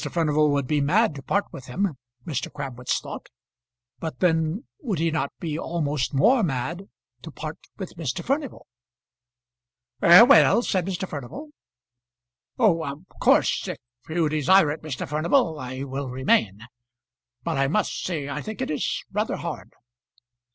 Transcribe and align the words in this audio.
Furnival 0.11 0.49
would 0.49 0.65
be 0.65 0.81
mad 0.81 1.13
to 1.13 1.21
part 1.21 1.45
with 1.53 1.65
him, 1.67 1.95
Mr. 2.25 2.51
Crabwitz 2.51 2.99
thought; 3.01 3.29
but 3.99 4.19
then 4.19 4.63
would 4.79 4.97
he 4.97 5.11
not 5.11 5.31
be 5.39 5.59
almost 5.59 6.11
more 6.11 6.41
mad 6.41 6.89
to 7.21 7.29
part 7.29 7.59
with 7.77 7.95
Mr. 7.97 8.25
Furnival? 8.25 8.65
"Eh; 10.01 10.23
well?" 10.23 10.63
said 10.63 10.87
Mr. 10.87 11.07
Furnival. 11.07 11.51
"Oh! 12.57 12.83
of 12.83 13.03
course; 13.19 13.67
if 13.67 13.77
you 14.09 14.27
desire 14.27 14.71
it, 14.71 14.81
Mr. 14.81 15.07
Furnival, 15.07 15.59
I 15.59 15.83
will 15.83 16.09
remain. 16.09 16.61
But 17.43 17.59
I 17.59 17.67
must 17.67 18.01
say 18.03 18.27
I 18.27 18.41
think 18.41 18.59
it 18.61 18.71
is 18.71 19.03
rather 19.11 19.35
hard." 19.37 19.71